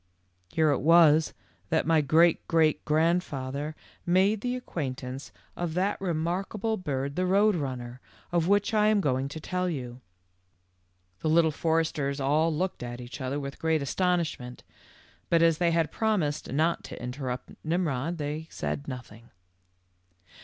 "Here 0.55 0.71
it 0.71 0.79
was 0.79 1.35
that 1.69 1.85
my 1.85 2.01
great 2.01 2.47
great 2.47 2.83
grand 2.85 3.23
father 3.23 3.75
made 4.03 4.41
the 4.41 4.55
acquaintance 4.55 5.31
of 5.55 5.75
that 5.75 6.01
remarkable 6.01 6.75
90 6.75 6.83
THE 6.83 6.91
LITTLE 6.91 6.93
FORESTERS. 6.95 7.09
bird, 7.11 7.15
the 7.17 7.25
Road 7.27 7.55
Runner, 7.55 8.01
of 8.31 8.47
which 8.47 8.73
I 8.73 8.87
am 8.87 8.99
going 8.99 9.27
to 9.27 9.39
tell 9.39 9.69
you." 9.69 10.01
The 11.19 11.29
Little 11.29 11.51
Foresters 11.51 12.19
all 12.19 12.51
looked 12.51 12.81
at 12.81 12.99
each 12.99 13.21
other 13.21 13.39
with 13.39 13.59
great 13.59 13.83
astonishment, 13.83 14.63
but 15.29 15.43
as 15.43 15.59
they 15.59 15.69
had 15.69 15.91
promised 15.91 16.51
not 16.51 16.83
to 16.85 16.99
interrupt 16.99 17.51
Nimrod, 17.63 18.17
they 18.17 18.47
said 18.49 18.87
nothing. 18.87 19.29